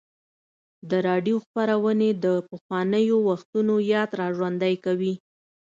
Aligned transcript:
د 0.89 0.91
راډیو 1.07 1.35
خپرونې 1.45 2.09
د 2.23 2.25
پخوانیو 2.49 3.17
وختونو 3.29 3.73
یاد 3.93 4.09
راژوندی 4.21 4.75
کوي. 4.85 5.13